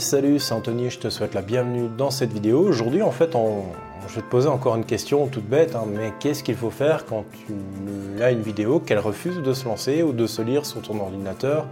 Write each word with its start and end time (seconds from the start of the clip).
Salut, 0.00 0.38
c'est 0.38 0.54
Anthony, 0.54 0.88
je 0.88 0.98
te 0.98 1.10
souhaite 1.10 1.34
la 1.34 1.42
bienvenue 1.42 1.88
dans 1.98 2.10
cette 2.10 2.32
vidéo. 2.32 2.60
Aujourd'hui, 2.60 3.02
en 3.02 3.10
fait, 3.10 3.36
je 4.08 4.14
vais 4.14 4.22
te 4.22 4.30
poser 4.30 4.48
encore 4.48 4.76
une 4.76 4.86
question 4.86 5.26
toute 5.26 5.44
bête, 5.44 5.76
hein, 5.76 5.84
mais 5.86 6.10
qu'est-ce 6.20 6.42
qu'il 6.42 6.54
faut 6.54 6.70
faire 6.70 7.04
quand 7.04 7.26
tu 7.46 8.22
as 8.22 8.30
une 8.30 8.40
vidéo 8.40 8.80
qu'elle 8.80 8.98
refuse 8.98 9.42
de 9.42 9.52
se 9.52 9.66
lancer 9.66 10.02
ou 10.02 10.12
de 10.12 10.26
se 10.26 10.40
lire 10.40 10.64
sur 10.64 10.80
ton 10.80 10.98
ordinateur 10.98 11.66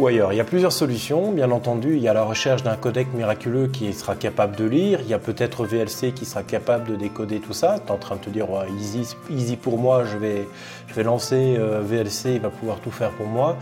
ou 0.00 0.08
ailleurs? 0.08 0.32
Il 0.32 0.36
y 0.36 0.40
a 0.40 0.44
plusieurs 0.44 0.72
solutions, 0.72 1.30
bien 1.30 1.52
entendu. 1.52 1.94
Il 1.94 2.02
y 2.02 2.08
a 2.08 2.12
la 2.12 2.24
recherche 2.24 2.64
d'un 2.64 2.74
codec 2.74 3.06
miraculeux 3.14 3.68
qui 3.68 3.92
sera 3.92 4.16
capable 4.16 4.56
de 4.56 4.64
lire. 4.64 4.98
Il 5.02 5.08
y 5.08 5.14
a 5.14 5.20
peut-être 5.20 5.64
VLC 5.64 6.12
qui 6.12 6.24
sera 6.24 6.42
capable 6.42 6.90
de 6.90 6.96
décoder 6.96 7.38
tout 7.38 7.52
ça. 7.52 7.78
Tu 7.78 7.86
es 7.86 7.92
en 7.92 7.98
train 7.98 8.16
de 8.16 8.20
te 8.20 8.30
dire, 8.30 8.46
easy, 8.80 9.14
easy 9.30 9.56
pour 9.56 9.78
moi, 9.78 10.04
je 10.04 10.18
vais, 10.18 10.48
je 10.88 10.94
vais 10.94 11.04
lancer 11.04 11.54
euh, 11.56 11.82
VLC, 11.84 12.34
il 12.34 12.40
va 12.40 12.50
pouvoir 12.50 12.80
tout 12.80 12.90
faire 12.90 13.10
pour 13.12 13.26
moi. 13.26 13.56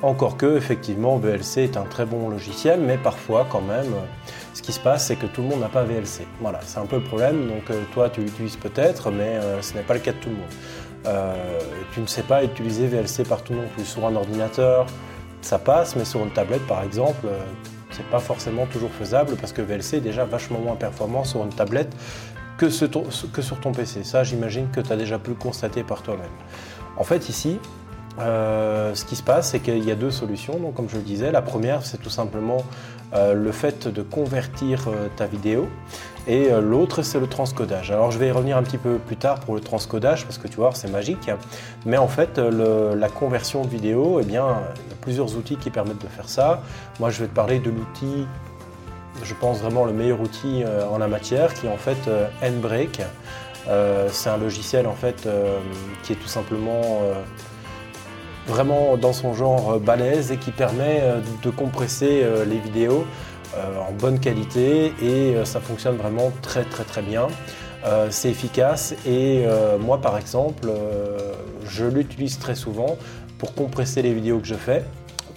Encore 0.00 0.36
que, 0.36 0.56
effectivement, 0.56 1.16
VLC 1.16 1.64
est 1.64 1.76
un 1.76 1.82
très 1.82 2.06
bon 2.06 2.28
logiciel, 2.28 2.80
mais 2.80 2.96
parfois, 2.96 3.46
quand 3.50 3.60
même, 3.60 3.92
ce 4.54 4.62
qui 4.62 4.72
se 4.72 4.78
passe, 4.78 5.06
c'est 5.06 5.16
que 5.16 5.26
tout 5.26 5.42
le 5.42 5.48
monde 5.48 5.60
n'a 5.60 5.68
pas 5.68 5.82
VLC. 5.82 6.24
Voilà, 6.40 6.60
c'est 6.62 6.78
un 6.78 6.86
peu 6.86 6.96
le 6.96 7.02
problème. 7.02 7.48
Donc, 7.48 7.68
euh, 7.70 7.82
toi, 7.92 8.08
tu 8.08 8.20
l'utilises 8.20 8.56
peut-être, 8.56 9.10
mais 9.10 9.24
euh, 9.24 9.60
ce 9.60 9.74
n'est 9.74 9.82
pas 9.82 9.94
le 9.94 10.00
cas 10.00 10.12
de 10.12 10.18
tout 10.18 10.28
le 10.28 10.36
monde. 10.36 10.44
Euh, 11.06 11.58
tu 11.92 12.00
ne 12.00 12.06
sais 12.06 12.22
pas 12.22 12.44
utiliser 12.44 12.86
VLC 12.86 13.24
partout 13.28 13.54
non 13.54 13.66
plus. 13.74 13.84
Sur 13.84 14.06
un 14.06 14.14
ordinateur, 14.14 14.86
ça 15.40 15.58
passe, 15.58 15.96
mais 15.96 16.04
sur 16.04 16.22
une 16.22 16.30
tablette, 16.30 16.64
par 16.68 16.84
exemple, 16.84 17.26
c'est 17.90 18.06
pas 18.06 18.20
forcément 18.20 18.66
toujours 18.66 18.90
faisable 18.90 19.34
parce 19.36 19.52
que 19.52 19.62
VLC 19.62 19.94
est 19.94 20.00
déjà 20.00 20.24
vachement 20.24 20.60
moins 20.60 20.76
performant 20.76 21.24
sur 21.24 21.42
une 21.42 21.52
tablette 21.52 21.92
que, 22.56 22.66
que 22.66 23.42
sur 23.42 23.60
ton 23.60 23.72
PC. 23.72 24.04
Ça, 24.04 24.22
j'imagine 24.22 24.68
que 24.70 24.80
tu 24.80 24.92
as 24.92 24.96
déjà 24.96 25.18
pu 25.18 25.30
le 25.30 25.36
constater 25.36 25.82
par 25.82 26.02
toi-même. 26.02 26.30
En 26.96 27.04
fait, 27.04 27.28
ici, 27.28 27.58
euh, 28.20 28.94
ce 28.94 29.04
qui 29.04 29.16
se 29.16 29.22
passe, 29.22 29.50
c'est 29.50 29.60
qu'il 29.60 29.84
y 29.84 29.90
a 29.90 29.94
deux 29.94 30.10
solutions. 30.10 30.58
Donc, 30.58 30.74
comme 30.74 30.88
je 30.88 30.96
le 30.96 31.02
disais, 31.02 31.30
la 31.30 31.42
première, 31.42 31.84
c'est 31.84 31.98
tout 31.98 32.10
simplement 32.10 32.64
euh, 33.14 33.34
le 33.34 33.52
fait 33.52 33.88
de 33.88 34.02
convertir 34.02 34.88
euh, 34.88 35.08
ta 35.16 35.26
vidéo. 35.26 35.68
Et 36.26 36.50
l'autre, 36.60 37.00
c'est 37.00 37.18
le 37.18 37.26
transcodage. 37.26 37.90
Alors, 37.90 38.10
je 38.10 38.18
vais 38.18 38.28
y 38.28 38.30
revenir 38.30 38.58
un 38.58 38.62
petit 38.62 38.76
peu 38.76 38.98
plus 38.98 39.16
tard 39.16 39.40
pour 39.40 39.54
le 39.54 39.62
transcodage, 39.62 40.26
parce 40.26 40.36
que 40.36 40.46
tu 40.46 40.56
vois, 40.56 40.72
c'est 40.74 40.90
magique. 40.90 41.30
Mais 41.86 41.96
en 41.96 42.06
fait, 42.06 42.36
la 42.36 43.08
conversion 43.08 43.62
vidéo, 43.62 44.18
eh 44.20 44.26
bien, 44.26 44.58
il 44.84 44.90
y 44.90 44.92
a 44.92 44.96
plusieurs 45.00 45.38
outils 45.38 45.56
qui 45.56 45.70
permettent 45.70 46.02
de 46.02 46.08
faire 46.08 46.28
ça. 46.28 46.60
Moi, 47.00 47.08
je 47.08 47.20
vais 47.20 47.28
te 47.28 47.34
parler 47.34 47.60
de 47.60 47.70
l'outil, 47.70 48.26
je 49.22 49.34
pense 49.40 49.60
vraiment 49.60 49.86
le 49.86 49.94
meilleur 49.94 50.20
outil 50.20 50.64
en 50.92 50.98
la 50.98 51.08
matière, 51.08 51.54
qui 51.54 51.66
est 51.66 51.70
en 51.72 51.78
fait 51.78 52.10
Nbreak. 52.42 53.00
c'est 54.08 54.28
un 54.28 54.36
logiciel 54.36 54.86
en 54.86 54.92
fait 54.92 55.26
qui 56.02 56.12
est 56.12 56.16
tout 56.16 56.28
simplement 56.28 57.00
vraiment 58.48 58.96
dans 58.96 59.12
son 59.12 59.34
genre 59.34 59.72
euh, 59.72 59.78
balèze 59.78 60.32
et 60.32 60.38
qui 60.38 60.50
permet 60.50 61.00
euh, 61.02 61.20
de 61.42 61.50
compresser 61.50 62.22
euh, 62.22 62.44
les 62.44 62.58
vidéos 62.58 63.04
en 63.56 63.92
bonne 63.92 64.20
qualité 64.20 64.92
et 65.02 65.34
ça 65.44 65.58
fonctionne 65.58 65.96
vraiment 65.96 66.30
très 66.42 66.64
très 66.64 66.84
très 66.84 67.00
bien. 67.00 67.26
c'est 68.10 68.28
efficace 68.28 68.94
et 69.06 69.46
moi 69.80 70.00
par 70.00 70.18
exemple 70.18 70.68
je 71.64 71.86
l'utilise 71.86 72.38
très 72.38 72.54
souvent 72.54 72.98
pour 73.38 73.54
compresser 73.54 74.02
les 74.02 74.12
vidéos 74.12 74.38
que 74.38 74.46
je 74.46 74.54
fais 74.54 74.84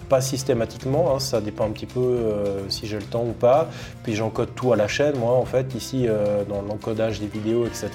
pas 0.10 0.20
systématiquement, 0.20 1.16
hein, 1.16 1.20
ça 1.20 1.40
dépend 1.40 1.66
un 1.66 1.72
petit 1.72 1.86
peu 1.86 2.18
si 2.68 2.86
j'ai 2.86 2.98
le 2.98 3.06
temps 3.06 3.24
ou 3.24 3.32
pas. 3.32 3.70
Puis 4.04 4.14
j'encode 4.14 4.54
tout 4.56 4.74
à 4.74 4.76
la 4.76 4.90
chaîne, 4.90 5.18
moi 5.18 5.32
en 5.32 5.46
fait, 5.46 5.74
ici 5.74 6.06
dans 6.50 6.62
l'encodage 6.62 7.22
des 7.22 7.28
vidéos, 7.28 7.66
etc. 7.66 7.90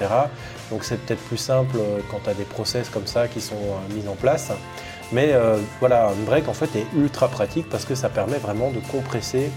Donc 0.70 0.82
c'est 0.82 0.96
peut-être 0.96 1.22
plus 1.24 1.36
simple 1.36 1.76
quand 2.10 2.20
tu 2.24 2.30
as 2.30 2.34
des 2.34 2.44
process 2.44 2.88
comme 2.88 3.06
ça 3.06 3.28
qui 3.28 3.42
sont 3.42 3.54
mis 3.94 4.08
en 4.08 4.14
place. 4.14 4.50
Mais 5.12 5.32
euh, 5.32 5.58
voilà, 5.80 6.08
un 6.08 6.24
break 6.24 6.48
en 6.48 6.54
fait 6.54 6.74
est 6.76 6.86
ultra 6.96 7.28
pratique 7.28 7.68
parce 7.68 7.84
que 7.84 7.94
ça 7.94 8.08
permet 8.08 8.38
vraiment 8.38 8.70
de 8.70 8.80
compresser 8.90 9.50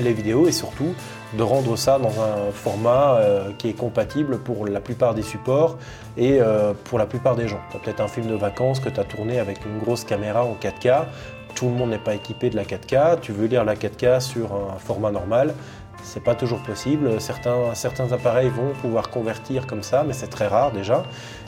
les 0.00 0.12
vidéos 0.12 0.46
et 0.46 0.52
surtout 0.52 0.94
de 1.34 1.42
rendre 1.42 1.76
ça 1.76 1.98
dans 1.98 2.20
un 2.22 2.50
format 2.52 3.16
euh, 3.16 3.50
qui 3.58 3.68
est 3.68 3.74
compatible 3.74 4.38
pour 4.38 4.66
la 4.66 4.80
plupart 4.80 5.14
des 5.14 5.22
supports 5.22 5.76
et 6.16 6.38
euh, 6.40 6.72
pour 6.84 6.98
la 6.98 7.06
plupart 7.06 7.36
des 7.36 7.48
gens. 7.48 7.60
Tu 7.70 7.76
as 7.76 7.80
peut-être 7.80 8.00
un 8.00 8.08
film 8.08 8.26
de 8.26 8.34
vacances 8.34 8.80
que 8.80 8.88
tu 8.88 9.00
as 9.00 9.04
tourné 9.04 9.38
avec 9.38 9.64
une 9.64 9.78
grosse 9.78 10.04
caméra 10.04 10.44
en 10.44 10.54
4K, 10.54 11.04
tout 11.54 11.66
le 11.66 11.72
monde 11.72 11.90
n'est 11.90 11.98
pas 11.98 12.14
équipé 12.14 12.48
de 12.48 12.56
la 12.56 12.64
4K, 12.64 13.20
tu 13.20 13.32
veux 13.32 13.46
lire 13.46 13.64
la 13.64 13.74
4K 13.74 14.20
sur 14.20 14.54
un 14.54 14.78
format 14.78 15.10
normal, 15.10 15.54
c'est 16.02 16.22
pas 16.22 16.34
toujours 16.34 16.60
possible. 16.60 17.20
Certains, 17.20 17.74
certains 17.74 18.12
appareils 18.12 18.48
vont 18.48 18.72
pouvoir 18.80 19.10
convertir 19.10 19.66
comme 19.66 19.82
ça, 19.82 20.04
mais 20.06 20.12
c'est 20.12 20.28
très 20.28 20.46
rare 20.46 20.72
déjà. 20.72 21.04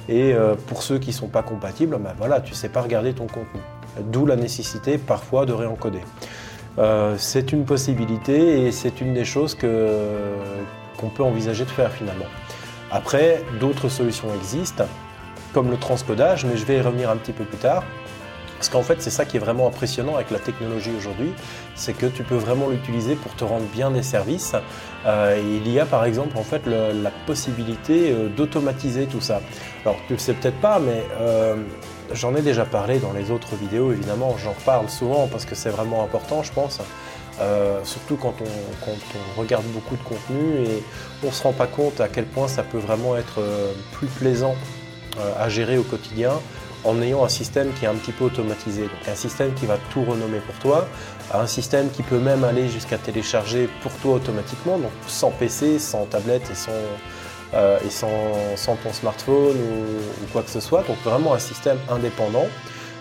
Et 0.08 0.34
euh, 0.34 0.54
pour 0.66 0.82
ceux 0.82 0.98
qui 0.98 1.10
ne 1.10 1.14
sont 1.14 1.28
pas 1.28 1.42
compatibles, 1.42 1.96
ben 1.98 2.14
voilà, 2.18 2.40
tu 2.40 2.52
ne 2.52 2.56
sais 2.56 2.68
pas 2.68 2.82
regarder 2.82 3.12
ton 3.12 3.26
contenu. 3.26 3.60
D'où 4.00 4.26
la 4.26 4.36
nécessité 4.36 4.98
parfois 4.98 5.46
de 5.46 5.52
réencoder. 5.52 6.00
Euh, 6.78 7.14
c'est 7.18 7.52
une 7.52 7.64
possibilité 7.64 8.66
et 8.66 8.72
c'est 8.72 9.00
une 9.00 9.14
des 9.14 9.24
choses 9.24 9.54
qu'on 9.54 11.08
peut 11.08 11.22
envisager 11.22 11.64
de 11.64 11.70
faire 11.70 11.92
finalement. 11.92 12.26
Après, 12.90 13.42
d'autres 13.60 13.88
solutions 13.88 14.28
existent, 14.34 14.84
comme 15.52 15.70
le 15.70 15.76
transcodage, 15.76 16.44
mais 16.44 16.56
je 16.56 16.64
vais 16.64 16.78
y 16.78 16.80
revenir 16.80 17.10
un 17.10 17.16
petit 17.16 17.32
peu 17.32 17.44
plus 17.44 17.58
tard. 17.58 17.84
Parce 18.56 18.68
qu'en 18.68 18.82
fait, 18.82 19.02
c'est 19.02 19.10
ça 19.10 19.24
qui 19.24 19.36
est 19.36 19.40
vraiment 19.40 19.66
impressionnant 19.66 20.14
avec 20.14 20.30
la 20.30 20.38
technologie 20.38 20.92
aujourd'hui, 20.96 21.32
c'est 21.74 21.92
que 21.92 22.06
tu 22.06 22.22
peux 22.22 22.36
vraiment 22.36 22.68
l'utiliser 22.68 23.14
pour 23.14 23.34
te 23.34 23.44
rendre 23.44 23.66
bien 23.66 23.90
des 23.90 24.02
services. 24.02 24.54
Euh, 25.06 25.38
il 25.42 25.70
y 25.70 25.80
a 25.80 25.86
par 25.86 26.04
exemple 26.04 26.38
en 26.38 26.42
fait 26.42 26.62
la 26.66 27.10
possibilité 27.26 28.10
euh, 28.10 28.28
d'automatiser 28.28 29.06
tout 29.06 29.20
ça. 29.20 29.40
Alors 29.84 29.98
tu 30.06 30.14
le 30.14 30.18
sais 30.18 30.32
peut-être 30.32 30.60
pas, 30.60 30.78
mais 30.78 31.04
euh, 31.20 31.56
j'en 32.12 32.34
ai 32.34 32.42
déjà 32.42 32.64
parlé 32.64 32.98
dans 32.98 33.12
les 33.12 33.30
autres 33.30 33.54
vidéos. 33.56 33.92
Évidemment, 33.92 34.36
j'en 34.38 34.52
reparle 34.52 34.88
souvent 34.88 35.26
parce 35.26 35.44
que 35.44 35.54
c'est 35.54 35.70
vraiment 35.70 36.02
important, 36.02 36.42
je 36.42 36.52
pense. 36.52 36.80
surtout 37.82 38.16
quand 38.16 38.34
on, 38.40 38.84
quand 38.84 38.96
on, 39.36 39.40
regarde 39.40 39.64
beaucoup 39.74 39.96
de 39.96 40.02
contenu 40.02 40.64
et 40.64 40.82
on 41.22 41.26
ne 41.26 41.32
se 41.32 41.42
rend 41.42 41.52
pas 41.52 41.66
compte 41.66 42.00
à 42.00 42.08
quel 42.08 42.26
point 42.26 42.48
ça 42.48 42.62
peut 42.62 42.78
vraiment 42.78 43.16
être 43.16 43.40
plus 43.92 44.06
plaisant 44.06 44.54
à 45.38 45.48
gérer 45.48 45.76
au 45.76 45.82
quotidien 45.82 46.32
en 46.84 47.00
ayant 47.00 47.24
un 47.24 47.28
système 47.28 47.72
qui 47.72 47.84
est 47.84 47.88
un 47.88 47.94
petit 47.94 48.12
peu 48.12 48.24
automatisé. 48.24 48.82
Donc 48.82 49.08
un 49.10 49.14
système 49.14 49.54
qui 49.54 49.66
va 49.66 49.78
tout 49.92 50.04
renommer 50.04 50.38
pour 50.38 50.54
toi, 50.56 50.86
un 51.32 51.46
système 51.46 51.90
qui 51.90 52.02
peut 52.02 52.18
même 52.18 52.44
aller 52.44 52.68
jusqu'à 52.68 52.98
télécharger 52.98 53.68
pour 53.82 53.92
toi 53.94 54.14
automatiquement, 54.14 54.78
donc 54.78 54.92
sans 55.06 55.30
PC, 55.30 55.78
sans 55.78 56.04
tablette 56.04 56.50
et 56.50 56.54
sans, 56.54 56.72
euh, 57.54 57.78
ton 58.82 58.92
smartphone 58.92 59.56
ou, 59.56 60.26
quoi 60.32 60.42
que 60.42 60.50
ce 60.50 60.60
soit. 60.60 60.82
Donc 60.82 60.96
vraiment 61.04 61.34
un 61.34 61.38
système 61.38 61.78
indépendant. 61.90 62.46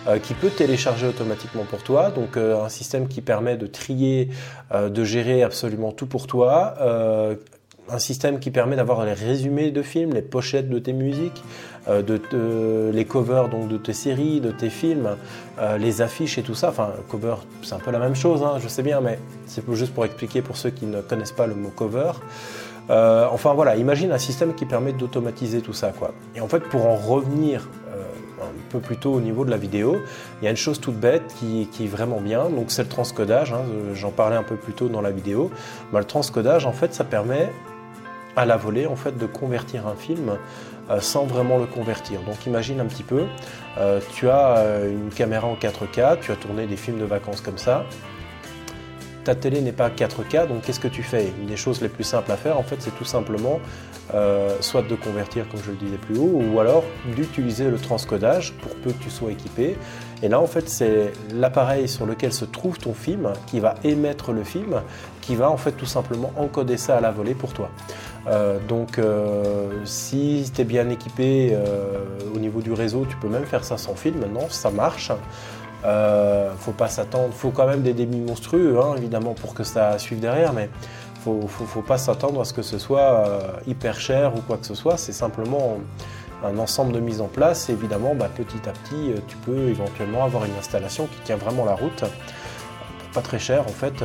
Euh, 0.06 0.18
qui 0.18 0.34
peut 0.34 0.50
télécharger 0.50 1.06
automatiquement 1.06 1.64
pour 1.64 1.82
toi, 1.82 2.10
donc 2.10 2.36
euh, 2.36 2.62
un 2.62 2.68
système 2.68 3.08
qui 3.08 3.22
permet 3.22 3.56
de 3.56 3.66
trier, 3.66 4.28
de 4.70 5.02
gérer 5.02 5.42
absolument 5.42 5.92
tout 5.92 6.04
pour 6.04 6.26
toi, 6.26 6.74
un 7.88 7.98
système 7.98 8.38
qui 8.38 8.50
permet 8.50 8.76
d'avoir 8.76 9.04
les 9.04 9.12
résumés 9.12 9.70
de 9.70 9.82
films, 9.82 10.12
les 10.12 10.22
pochettes 10.22 10.68
de 10.68 10.78
tes 10.78 10.92
musiques, 10.92 11.42
euh, 11.88 12.02
de, 12.02 12.90
les 12.92 13.04
covers 13.04 13.48
donc 13.48 13.68
de 13.68 13.76
tes 13.76 13.92
séries, 13.92 14.40
de 14.40 14.50
tes 14.50 14.70
films, 14.70 15.16
euh, 15.58 15.76
les 15.76 16.00
affiches 16.00 16.38
et 16.38 16.42
tout 16.42 16.54
ça. 16.54 16.70
Enfin, 16.70 16.92
cover, 17.10 17.34
c'est 17.62 17.74
un 17.74 17.78
peu 17.78 17.90
la 17.90 17.98
même 17.98 18.14
chose, 18.14 18.42
hein, 18.42 18.58
je 18.62 18.68
sais 18.68 18.82
bien, 18.82 19.00
mais 19.00 19.18
c'est 19.46 19.62
juste 19.74 19.92
pour 19.92 20.04
expliquer 20.06 20.40
pour 20.40 20.56
ceux 20.56 20.70
qui 20.70 20.86
ne 20.86 21.02
connaissent 21.02 21.32
pas 21.32 21.46
le 21.46 21.54
mot 21.54 21.68
cover. 21.68 22.12
Euh, 22.90 23.26
enfin 23.30 23.52
voilà, 23.54 23.76
imagine 23.76 24.12
un 24.12 24.18
système 24.18 24.54
qui 24.54 24.64
permet 24.64 24.92
d'automatiser 24.92 25.60
tout 25.60 25.72
ça, 25.74 25.92
quoi. 25.98 26.12
Et 26.34 26.40
en 26.40 26.48
fait, 26.48 26.60
pour 26.60 26.86
en 26.86 26.96
revenir 26.96 27.68
un 28.42 28.70
peu 28.70 28.78
plus 28.78 28.96
tôt 28.96 29.12
au 29.12 29.20
niveau 29.20 29.44
de 29.44 29.50
la 29.50 29.56
vidéo, 29.56 29.96
il 30.40 30.44
y 30.44 30.48
a 30.48 30.50
une 30.50 30.56
chose 30.56 30.80
toute 30.80 30.96
bête 30.96 31.34
qui, 31.38 31.68
est 31.80 31.86
vraiment 31.86 32.20
bien, 32.20 32.50
donc 32.50 32.66
c'est 32.68 32.82
le 32.82 32.88
transcodage, 32.88 33.52
hein, 33.52 33.62
j'en 33.94 34.10
parlais 34.10 34.36
un 34.36 34.42
peu 34.42 34.56
plus 34.56 34.72
tôt 34.72 34.88
dans 34.88 35.00
la 35.00 35.10
vidéo. 35.10 35.50
Bah, 35.92 35.98
le 35.98 36.04
transcodage, 36.04 36.66
en 36.66 36.72
fait, 36.72 36.92
ça 36.92 37.04
permet 37.04 37.50
à 38.36 38.44
la 38.44 38.56
volée 38.56 38.86
en 38.86 38.96
fait 38.96 39.16
de 39.16 39.26
convertir 39.26 39.86
un 39.86 39.94
film 39.94 40.36
euh, 40.90 41.00
sans 41.00 41.24
vraiment 41.24 41.56
le 41.56 41.64
convertir. 41.64 42.20
Donc 42.22 42.44
imagine 42.44 42.78
un 42.78 42.84
petit 42.84 43.04
peu, 43.04 43.22
euh, 43.78 44.00
tu 44.12 44.28
as 44.28 44.58
euh, 44.58 44.92
une 44.92 45.08
caméra 45.08 45.46
en 45.46 45.54
4K, 45.54 46.20
tu 46.20 46.30
as 46.30 46.36
tourné 46.36 46.66
des 46.66 46.76
films 46.76 46.98
de 46.98 47.06
vacances 47.06 47.40
comme 47.40 47.56
ça. 47.56 47.86
Ta 49.24 49.34
télé 49.34 49.62
n'est 49.62 49.72
pas 49.72 49.88
4K, 49.88 50.46
donc 50.46 50.60
qu'est-ce 50.60 50.80
que 50.80 50.88
tu 50.88 51.02
fais? 51.02 51.32
Une 51.40 51.46
des 51.46 51.56
choses 51.56 51.80
les 51.80 51.88
plus 51.88 52.04
simples 52.04 52.30
à 52.30 52.36
faire, 52.36 52.58
en 52.58 52.62
fait, 52.62 52.76
c'est 52.80 52.94
tout 52.94 53.06
simplement 53.06 53.60
soit 54.60 54.82
de 54.82 54.94
convertir, 54.94 55.48
comme 55.48 55.60
je 55.64 55.70
le 55.70 55.78
disais 55.78 55.96
plus 55.96 56.18
haut, 56.18 56.42
ou 56.52 56.60
alors 56.60 56.84
d'utiliser 57.16 57.70
le 57.70 57.78
transcodage 57.78 58.52
pour 58.52 58.74
peu 58.76 58.90
que 58.90 59.02
tu 59.02 59.08
sois 59.08 59.32
équipé. 59.32 59.78
Et 60.22 60.28
là, 60.28 60.38
en 60.40 60.46
fait, 60.46 60.68
c'est 60.68 61.10
l'appareil 61.32 61.88
sur 61.88 62.04
lequel 62.04 62.34
se 62.34 62.44
trouve 62.44 62.76
ton 62.76 62.92
film 62.92 63.32
qui 63.46 63.60
va 63.60 63.76
émettre 63.82 64.30
le 64.32 64.44
film, 64.44 64.82
qui 65.22 65.36
va 65.36 65.50
en 65.50 65.56
fait 65.56 65.72
tout 65.72 65.86
simplement 65.86 66.30
encoder 66.36 66.76
ça 66.76 66.98
à 66.98 67.00
la 67.00 67.10
volée 67.10 67.34
pour 67.34 67.54
toi. 67.54 67.70
Euh, 68.26 68.58
donc 68.68 68.98
euh, 68.98 69.84
si 69.84 70.50
tu 70.54 70.62
es 70.62 70.64
bien 70.64 70.88
équipé 70.88 71.50
euh, 71.52 72.04
au 72.34 72.38
niveau 72.38 72.60
du 72.60 72.72
réseau, 72.72 73.06
tu 73.08 73.16
peux 73.16 73.28
même 73.28 73.44
faire 73.44 73.64
ça 73.64 73.76
sans 73.76 73.94
fil 73.94 74.16
maintenant, 74.16 74.48
ça 74.48 74.70
marche. 74.70 75.12
faut 76.58 76.72
pas 76.72 76.88
s'attendre, 76.88 77.32
faut 77.34 77.50
quand 77.50 77.66
même 77.66 77.82
des 77.82 77.92
débits 77.92 78.20
monstrueux 78.20 78.78
hein, 78.80 78.94
évidemment 78.96 79.34
pour 79.34 79.54
que 79.54 79.64
ça 79.64 79.98
suive 79.98 80.20
derrière, 80.20 80.52
mais 80.52 80.70
faut, 81.22 81.46
faut, 81.46 81.64
faut 81.64 81.82
pas 81.82 81.98
s'attendre 81.98 82.40
à 82.40 82.44
ce 82.44 82.54
que 82.54 82.62
ce 82.62 82.78
soit 82.78 83.24
hyper 83.66 84.00
cher 84.00 84.34
ou 84.34 84.40
quoi 84.40 84.56
que 84.56 84.66
ce 84.66 84.74
soit, 84.74 84.96
c'est 84.96 85.12
simplement 85.12 85.78
un 86.44 86.58
ensemble 86.58 86.92
de 86.92 87.00
mise 87.00 87.20
en 87.20 87.28
place. 87.28 87.68
évidemment, 87.68 88.14
bah, 88.14 88.30
petit 88.34 88.68
à 88.68 88.72
petit, 88.72 89.12
tu 89.28 89.36
peux 89.38 89.68
éventuellement 89.68 90.24
avoir 90.24 90.44
une 90.44 90.56
installation 90.58 91.06
qui 91.06 91.18
tient 91.24 91.36
vraiment 91.36 91.64
la 91.64 91.74
route 91.74 92.04
pas 93.14 93.20
très 93.20 93.38
cher 93.38 93.62
en 93.62 93.68
fait. 93.68 94.02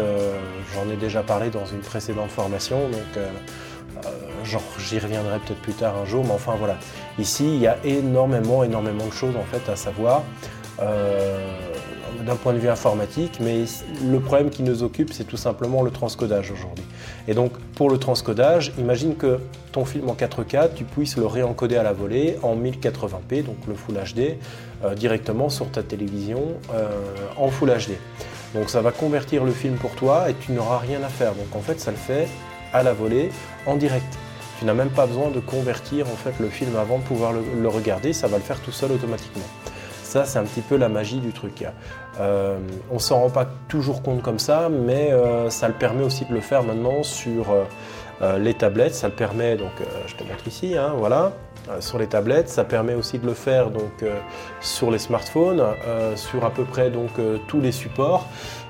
J'en 0.75 0.88
ai 0.92 0.95
déjà 0.95 1.24
parlé 1.24 1.50
dans 1.50 1.66
une 1.66 1.80
précédente 1.80 2.30
formation, 2.30 2.77
donc 2.89 3.24
j'y 4.44 5.00
reviendrai 5.00 5.40
peut-être 5.40 5.62
plus 5.62 5.74
tard 5.74 5.96
un 5.98 6.06
jour, 6.06 6.24
mais 6.25 6.34
enfin 6.34 6.56
voilà. 6.57 6.78
Ici, 7.18 7.46
il 7.46 7.62
y 7.62 7.68
a 7.68 7.78
énormément, 7.84 8.63
énormément 8.63 9.06
de 9.06 9.13
choses 9.13 9.36
en 9.36 9.44
fait 9.44 9.72
à 9.72 9.75
savoir 9.75 10.24
d'un 12.25 12.36
point 12.36 12.54
de 12.54 12.60
vue 12.60 12.69
informatique, 12.69 13.40
mais 13.40 13.63
le 14.04 14.19
problème 14.19 14.50
qui 14.50 14.63
nous 14.63 14.84
occupe, 14.84 15.13
c'est 15.13 15.24
tout 15.24 15.38
simplement 15.38 15.81
le 15.81 15.92
transcodage 15.92 16.51
aujourd'hui. 16.51 16.86
Et 17.28 17.34
donc, 17.34 17.54
pour 17.75 17.90
le 17.90 17.98
transcodage, 17.98 18.72
imagine 18.78 19.16
que 19.16 19.40
ton 19.72 19.86
film 19.86 20.10
en 20.10 20.13
4K, 20.13 20.74
tu 20.75 20.84
puisses 20.84 21.18
le 21.18 21.25
réencoder 21.25 21.75
à 21.78 21.84
la 21.84 21.94
volée 21.94 22.38
en 22.42 22.56
1080p, 22.56 23.44
donc 23.44 23.57
le 23.68 23.75
Full 23.75 23.95
HD, 23.95 24.38
euh, 24.84 24.95
directement 24.95 25.50
sur 25.50 25.69
ta 25.72 25.84
télévision 25.84 26.42
euh, 26.74 26.88
en 27.38 27.50
Full 27.50 27.69
HD. 27.69 27.92
Donc, 28.54 28.69
ça 28.69 28.81
va 28.81 28.92
convertir 28.92 29.44
le 29.44 29.52
film 29.52 29.75
pour 29.75 29.92
toi 29.92 30.30
et 30.30 30.34
tu 30.34 30.52
n'auras 30.52 30.80
rien 30.80 31.02
à 31.04 31.10
faire. 31.10 31.34
Donc, 31.34 31.56
en 31.56 31.62
fait, 31.62 31.80
ça 31.80 31.92
le 31.92 31.98
fait 31.98 32.28
à 32.74 32.83
la 32.83 32.94
volée, 32.94 33.31
en 33.66 33.75
direct. 33.75 34.18
Tu 34.60 34.66
n'as 34.66 34.74
même 34.74 34.89
pas 34.89 35.06
besoin 35.07 35.30
de 35.30 35.39
convertir 35.39 36.07
en 36.07 36.16
fait 36.16 36.33
le 36.39 36.50
film 36.50 36.75
avant 36.75 36.98
de 36.98 37.04
pouvoir 37.04 37.31
le 37.33 37.68
regarder, 37.69 38.13
ça 38.13 38.27
va 38.27 38.38
le 38.38 38.44
faire 38.44 38.60
tout 38.60 38.71
seul 38.71 38.92
automatiquement. 38.92 39.45
Ça, 40.10 40.25
c'est 40.25 40.39
un 40.39 40.44
petit 40.44 40.62
peu 40.62 40.75
la 40.75 40.89
magie 40.89 41.19
du 41.19 41.31
truc. 41.33 41.63
Euh, 42.19 42.57
on 42.89 42.98
s'en 42.98 43.19
rend 43.19 43.30
pas 43.30 43.48
toujours 43.68 44.01
compte 44.01 44.24
comme 44.24 44.39
ça, 44.39 44.68
mais 44.68 45.12
euh, 45.12 45.51
ça 45.51 45.68
le 45.68 45.75
permet 45.75 46.04
aussi 46.04 46.25
de 46.25 46.33
le 46.33 46.42
faire 46.42 46.63
maintenant 46.63 47.04
sur 47.04 47.51
euh, 47.51 47.63
les 48.38 48.54
tablettes. 48.54 48.95
Ça 48.95 49.07
le 49.07 49.13
permet, 49.13 49.56
donc 49.56 49.71
je 50.07 50.16
te 50.16 50.24
montre 50.24 50.48
ici, 50.48 50.77
hein, 50.77 50.94
voilà, 50.98 51.31
sur 51.80 52.00
les 52.00 52.07
tablettes. 52.07 52.50
Ça 52.50 52.63
permet 52.63 52.95
aussi 52.95 53.19
de 53.19 53.25
le 53.25 53.33
faire 53.33 53.69
donc 53.69 54.04
sur 54.62 54.92
les 54.92 55.00
smartphones, 55.00 55.63
sur 56.16 56.45
à 56.45 56.50
peu 56.50 56.63
près 56.63 56.89
donc 56.89 57.12
tous 57.48 57.62
les 57.62 57.71
supports. 57.71 58.27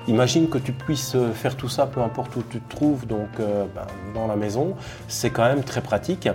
Imagine 0.08 0.48
que 0.48 0.58
tu 0.58 0.72
puisses 0.72 1.16
faire 1.34 1.56
tout 1.56 1.68
ça, 1.68 1.86
peu 1.86 2.00
importe 2.00 2.34
où 2.36 2.42
tu 2.42 2.60
te 2.60 2.74
trouves, 2.74 3.06
donc 3.06 3.28
ben, 3.38 3.86
dans 4.14 4.26
la 4.26 4.36
maison. 4.36 4.74
C'est 5.08 5.30
quand 5.30 5.44
même 5.44 5.62
très 5.62 5.80
pratique. 5.80 6.28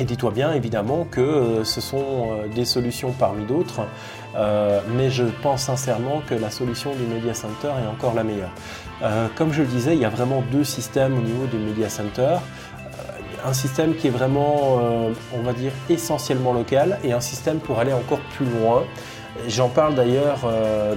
Et 0.00 0.04
dis-toi 0.04 0.30
bien 0.30 0.54
évidemment 0.54 1.06
que 1.10 1.20
euh, 1.20 1.64
ce 1.64 1.82
sont 1.82 1.98
euh, 2.32 2.48
des 2.48 2.64
solutions 2.64 3.12
parmi 3.12 3.44
d'autres, 3.44 3.82
euh, 4.34 4.80
mais 4.96 5.10
je 5.10 5.24
pense 5.42 5.64
sincèrement 5.64 6.22
que 6.26 6.34
la 6.34 6.50
solution 6.50 6.94
du 6.94 7.02
Media 7.02 7.34
Center 7.34 7.68
est 7.84 7.86
encore 7.86 8.14
la 8.14 8.24
meilleure. 8.24 8.52
comme 9.36 9.52
je 9.52 9.60
le 9.60 9.68
disais, 9.68 9.94
il 9.94 10.00
y 10.00 10.06
a 10.06 10.08
vraiment 10.08 10.42
deux 10.50 10.64
systèmes 10.64 11.18
au 11.18 11.20
niveau 11.20 11.46
du 11.46 11.58
Media 11.58 11.90
Center. 11.90 12.36
un 13.44 13.52
système 13.52 13.94
qui 13.94 14.06
est 14.08 14.16
vraiment, 14.20 14.78
on 15.38 15.42
va 15.42 15.52
dire, 15.52 15.72
essentiellement 15.88 16.52
local 16.52 16.98
et 17.04 17.12
un 17.12 17.20
système 17.20 17.58
pour 17.58 17.78
aller 17.78 17.94
encore 17.94 18.20
plus 18.34 18.46
loin. 18.46 18.84
J'en 19.48 19.68
parle 19.68 19.94
d'ailleurs 19.94 20.40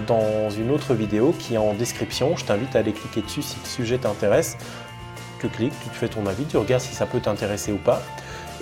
dans 0.05 0.49
une 0.49 0.69
autre 0.71 0.93
vidéo 0.93 1.33
qui 1.39 1.53
est 1.53 1.57
en 1.57 1.73
description. 1.73 2.35
Je 2.35 2.43
t'invite 2.43 2.75
à 2.75 2.79
aller 2.79 2.91
cliquer 2.91 3.21
dessus 3.21 3.41
si 3.41 3.55
le 3.63 3.69
sujet 3.69 3.97
t'intéresse. 3.97 4.57
Tu 5.39 5.47
cliques, 5.47 5.79
tu 5.83 5.89
te 5.89 5.95
fais 5.95 6.09
ton 6.09 6.25
avis, 6.25 6.43
tu 6.45 6.57
regardes 6.57 6.81
si 6.81 6.93
ça 6.93 7.05
peut 7.05 7.21
t'intéresser 7.21 7.71
ou 7.71 7.77
pas. 7.77 8.01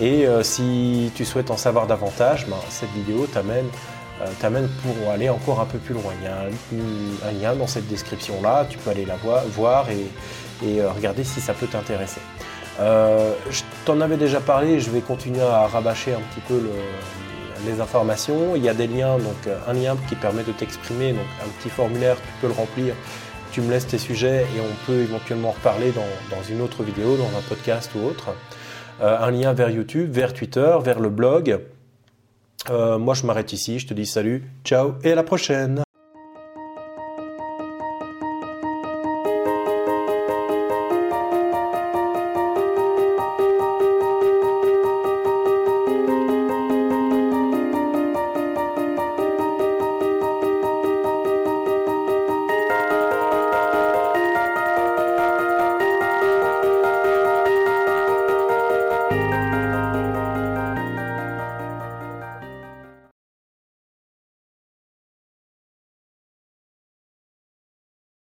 Et 0.01 0.25
euh, 0.25 0.42
si 0.42 1.12
tu 1.13 1.25
souhaites 1.25 1.51
en 1.51 1.57
savoir 1.57 1.86
davantage, 1.86 2.48
ben, 2.48 2.57
cette 2.69 2.89
vidéo 2.89 3.27
t'amène 3.27 3.69
euh, 4.21 4.68
pour 4.81 5.12
aller 5.12 5.30
encore 5.30 5.59
un 5.59 5.65
peu 5.65 5.77
plus 5.77 5.94
loin. 5.94 6.12
Il 6.19 6.25
y 6.25 6.27
a 6.27 7.30
un, 7.30 7.31
lien 7.39 7.56
dans 7.56 7.68
cette 7.68 7.88
description-là, 7.88 8.65
tu 8.68 8.80
peux 8.80 8.89
aller 8.89 9.06
la 9.06 9.15
voir, 9.15 9.86
et, 9.92 10.01
euh, 10.63 10.92
regarder 10.92 11.24
si 11.24 11.39
ça 11.39 11.53
peut 11.53 11.68
t'intéresser. 11.68 12.21
je 12.80 13.62
t'en 13.86 14.01
avais 14.01 14.18
déjà 14.18 14.39
parlé, 14.39 14.80
je 14.80 14.89
vais 14.89 15.01
continuer 15.01 15.42
à 15.42 15.68
rabâcher 15.68 16.13
un 16.15 16.21
petit 16.31 16.42
peu 16.48 16.59
les 17.68 17.80
informations. 17.80 18.56
Il 18.56 18.63
y 18.63 18.69
a 18.69 18.74
des 18.74 18.88
liens, 18.88 19.19
donc 19.19 19.48
un 19.68 19.74
lien 19.74 19.95
qui 20.09 20.15
permet 20.15 20.44
de 20.44 20.51
t'exprimer, 20.51 21.13
donc 21.13 21.27
un 21.45 21.50
petit 21.59 21.69
formulaire, 21.69 22.15
tu 22.15 22.42
peux 22.42 22.48
le 22.48 22.53
remplir. 22.53 22.95
Tu 23.51 23.62
me 23.62 23.69
laisses 23.69 23.88
tes 23.88 24.00
sujets 24.00 24.48
et 24.56 24.62
on 24.62 24.86
peut 24.88 25.01
éventuellement 25.01 25.50
en 25.50 25.51
reparler 25.51 25.92
dans 25.92 26.44
une 26.50 26.62
autre 26.62 26.83
vidéo, 26.83 27.18
dans 27.18 27.38
un 27.38 27.42
podcast 27.48 27.92
ou 27.95 28.07
autre. 28.07 28.33
Euh, 29.01 29.18
un 29.19 29.31
lien 29.31 29.53
vers 29.53 29.69
YouTube, 29.69 30.12
vers 30.12 30.33
Twitter, 30.33 30.77
vers 30.83 31.00
le 31.00 31.09
blog. 31.09 31.59
Euh, 32.69 33.00
moi, 33.00 33.15
je 33.15 33.25
m'arrête 33.25 33.51
ici. 33.51 33.80
Je 33.80 33.88
te 33.88 33.94
dis 33.94 34.06
salut, 34.06 34.44
ciao 34.63 34.94
et 35.03 35.12
à 35.12 35.15
la 35.15 35.24
prochaine. 35.24 35.81